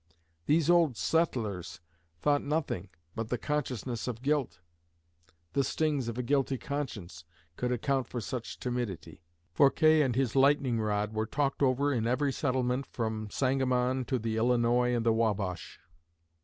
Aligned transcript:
These 0.47 0.67
old 0.67 0.97
settlers 0.97 1.79
thought 2.23 2.41
nothing 2.41 2.89
but 3.13 3.29
the 3.29 3.37
consciousness 3.37 4.07
of 4.07 4.23
guilt, 4.23 4.59
the 5.53 5.63
stings 5.63 6.07
of 6.07 6.17
a 6.17 6.23
guilty 6.23 6.57
conscience, 6.57 7.23
could 7.55 7.71
account 7.71 8.07
for 8.07 8.19
such 8.19 8.59
timidity. 8.59 9.21
Forquer 9.53 10.03
and 10.03 10.15
his 10.15 10.35
lightning 10.35 10.79
rod 10.79 11.13
were 11.13 11.27
talked 11.27 11.61
over 11.61 11.93
in 11.93 12.07
every 12.07 12.33
settlement 12.33 12.87
from 12.87 13.29
Sangamon 13.29 14.03
to 14.05 14.17
the 14.17 14.37
Illinois 14.37 14.95
and 14.95 15.05
the 15.05 15.13
Wabash. 15.13 15.79